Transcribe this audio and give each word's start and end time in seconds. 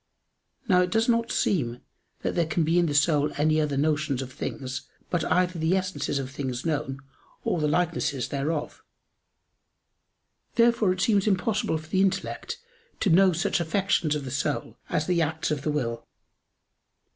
Now 0.67 0.81
it 0.81 0.89
does 0.89 1.07
not 1.07 1.31
seem 1.31 1.79
that 2.23 2.33
there 2.33 2.47
can 2.47 2.63
be 2.63 2.79
in 2.79 2.87
the 2.87 2.95
soul 2.95 3.31
any 3.37 3.61
other 3.61 3.77
notions 3.77 4.23
of 4.23 4.33
things 4.33 4.89
but 5.11 5.23
either 5.25 5.59
the 5.59 5.77
essences 5.77 6.17
of 6.17 6.31
things 6.31 6.65
known 6.65 7.01
or 7.43 7.59
the 7.61 7.67
likenesses 7.67 8.27
thereof. 8.29 8.81
Therefore 10.55 10.91
it 10.91 11.01
seems 11.01 11.27
impossible 11.27 11.77
for 11.77 11.87
the 11.89 12.01
intellect 12.01 12.57
to 12.99 13.11
known 13.11 13.35
such 13.35 13.59
affections 13.59 14.15
of 14.15 14.25
the 14.25 14.31
soul 14.31 14.75
as 14.89 15.05
the 15.05 15.21
acts 15.21 15.51
of 15.51 15.61
the 15.61 15.69
will. 15.71 16.07